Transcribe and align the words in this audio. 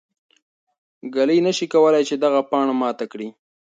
ږلۍ 1.15 1.39
نه 1.45 1.51
شي 1.57 1.65
کولای 1.73 2.03
چې 2.09 2.15
دغه 2.23 2.39
پاڼه 2.49 2.73
ماته 2.81 3.05
کړي. 3.11 3.29